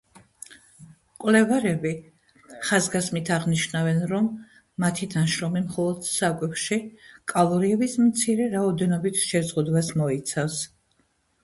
[1.17, 1.91] მკვლევარები
[2.69, 4.31] ხაზგასმით აღნიშნავენ, რომ
[4.85, 6.81] მათი ნაშრომი მხოლოდ საკვებში
[7.35, 10.61] კალორიების მცირე რაოდენობით შეზღუდვას მოიცავს.